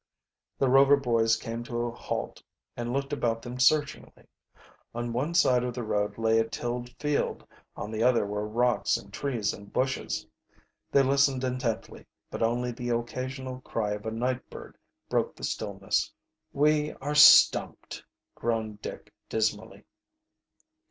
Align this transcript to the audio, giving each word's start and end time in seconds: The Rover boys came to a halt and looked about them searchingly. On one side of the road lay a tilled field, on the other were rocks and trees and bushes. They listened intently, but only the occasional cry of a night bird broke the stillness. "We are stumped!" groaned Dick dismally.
The 0.57 0.67
Rover 0.67 0.97
boys 0.97 1.37
came 1.37 1.61
to 1.65 1.85
a 1.85 1.91
halt 1.91 2.41
and 2.75 2.91
looked 2.91 3.13
about 3.13 3.43
them 3.43 3.59
searchingly. 3.59 4.25
On 4.95 5.13
one 5.13 5.35
side 5.35 5.63
of 5.63 5.75
the 5.75 5.83
road 5.83 6.17
lay 6.17 6.39
a 6.39 6.49
tilled 6.49 6.89
field, 6.97 7.45
on 7.75 7.91
the 7.91 8.01
other 8.01 8.25
were 8.25 8.47
rocks 8.47 8.97
and 8.97 9.13
trees 9.13 9.53
and 9.53 9.71
bushes. 9.71 10.25
They 10.91 11.03
listened 11.03 11.43
intently, 11.43 12.07
but 12.31 12.41
only 12.41 12.71
the 12.71 12.89
occasional 12.89 13.61
cry 13.61 13.91
of 13.91 14.07
a 14.07 14.11
night 14.11 14.49
bird 14.49 14.75
broke 15.07 15.35
the 15.35 15.43
stillness. 15.43 16.11
"We 16.51 16.93
are 16.93 17.13
stumped!" 17.13 18.03
groaned 18.33 18.81
Dick 18.81 19.13
dismally. 19.29 19.83